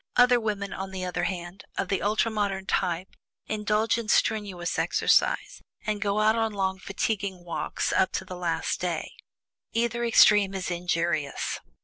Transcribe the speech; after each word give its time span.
Other 0.15 0.39
women, 0.39 0.73
on 0.73 0.89
the 0.89 1.05
other 1.05 1.25
hand, 1.25 1.63
of 1.77 1.87
the 1.89 2.01
ultra 2.01 2.31
modern 2.31 2.65
type, 2.65 3.15
indulge 3.45 3.99
in 3.99 4.09
strenuous 4.09 4.79
exercise, 4.79 5.61
and 5.85 6.01
go 6.01 6.21
out 6.21 6.35
on 6.35 6.53
long 6.53 6.79
fatiguing 6.79 7.45
walks 7.45 7.93
up 7.93 8.11
to 8.13 8.25
the 8.25 8.35
last 8.35 8.79
day. 8.81 9.11
Either 9.73 10.03
extreme 10.03 10.55
is 10.55 10.71
injurious. 10.71 11.59